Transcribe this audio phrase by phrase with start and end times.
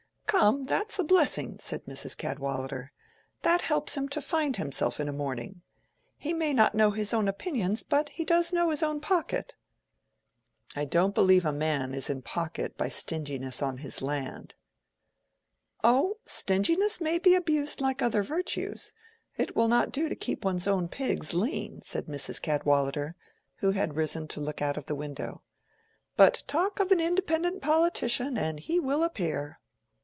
[0.41, 2.15] "Come, that's a blessing," said Mrs.
[2.17, 2.93] Cadwallader.
[3.41, 5.61] "That helps him to find himself in a morning.
[6.17, 9.55] He may not know his own opinions, but he does know his own pocket."
[10.73, 15.89] "I don't believe a man is in pocket by stinginess on his land," said Sir
[15.89, 15.95] James.
[15.95, 18.93] "Oh, stinginess may be abused like other virtues:
[19.35, 22.41] it will not do to keep one's own pigs lean," said Mrs.
[22.41, 23.15] Cadwallader,
[23.57, 25.43] who had risen to look out of the window.
[26.15, 29.59] "But talk of an independent politician and he will appear."